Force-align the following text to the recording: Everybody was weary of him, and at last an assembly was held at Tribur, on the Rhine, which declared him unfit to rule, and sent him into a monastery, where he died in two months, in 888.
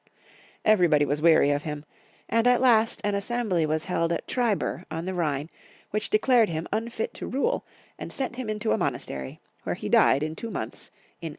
Everybody 0.65 1.05
was 1.05 1.21
weary 1.21 1.51
of 1.51 1.61
him, 1.61 1.85
and 2.27 2.47
at 2.47 2.59
last 2.59 3.01
an 3.03 3.13
assembly 3.13 3.67
was 3.67 3.83
held 3.83 4.11
at 4.11 4.27
Tribur, 4.27 4.83
on 4.89 5.05
the 5.05 5.13
Rhine, 5.13 5.47
which 5.91 6.09
declared 6.09 6.49
him 6.49 6.67
unfit 6.73 7.13
to 7.13 7.27
rule, 7.27 7.67
and 7.99 8.11
sent 8.11 8.35
him 8.35 8.49
into 8.49 8.71
a 8.71 8.79
monastery, 8.79 9.39
where 9.61 9.75
he 9.75 9.89
died 9.89 10.23
in 10.23 10.35
two 10.35 10.49
months, 10.49 10.87
in 11.21 11.27
888. 11.27 11.29